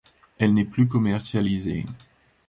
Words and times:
Elle 0.39 0.55
n’est 0.55 0.65
plus 0.65 0.87
commercialisée. 0.87 1.85